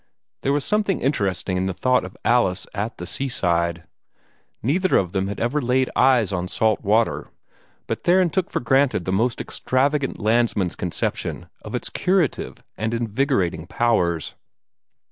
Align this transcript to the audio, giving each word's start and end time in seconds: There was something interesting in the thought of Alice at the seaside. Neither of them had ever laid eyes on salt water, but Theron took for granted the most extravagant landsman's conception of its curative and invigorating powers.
There 0.41 0.51
was 0.51 0.65
something 0.65 0.99
interesting 0.99 1.57
in 1.57 1.67
the 1.67 1.75
thought 1.75 2.03
of 2.03 2.17
Alice 2.25 2.65
at 2.73 2.97
the 2.97 3.05
seaside. 3.05 3.83
Neither 4.63 4.97
of 4.97 5.11
them 5.11 5.27
had 5.27 5.39
ever 5.39 5.61
laid 5.61 5.91
eyes 5.95 6.33
on 6.33 6.47
salt 6.47 6.81
water, 6.81 7.29
but 7.85 8.01
Theron 8.01 8.31
took 8.31 8.49
for 8.49 8.61
granted 8.61 9.05
the 9.05 9.11
most 9.11 9.39
extravagant 9.39 10.17
landsman's 10.19 10.75
conception 10.75 11.49
of 11.61 11.75
its 11.75 11.91
curative 11.91 12.63
and 12.75 12.95
invigorating 12.95 13.67
powers. 13.67 14.33